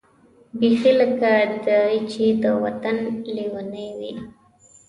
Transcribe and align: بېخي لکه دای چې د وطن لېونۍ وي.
بېخي 0.59 0.91
لکه 0.99 1.31
دای 1.65 1.95
چې 2.11 2.23
د 2.43 2.45
وطن 2.63 2.97
لېونۍ 3.35 3.87
وي. 3.99 4.13